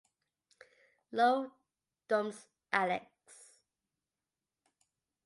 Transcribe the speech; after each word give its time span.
Lo 1.11 1.27
dumps 2.09 2.47
Alex. 2.71 3.11